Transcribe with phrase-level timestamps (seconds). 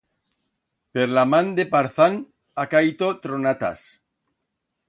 [0.97, 2.17] Per la man de Parzán
[2.57, 3.89] ha caito tronatas.